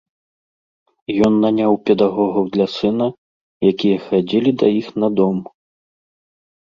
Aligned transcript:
Ён 1.27 1.33
наняў 1.43 1.73
педагогаў 1.89 2.45
для 2.57 2.67
сына, 2.77 3.07
якія 3.73 3.97
хадзілі 4.07 4.51
да 4.63 4.67
іх 4.83 4.87
на 5.05 5.15
дом. 5.21 5.37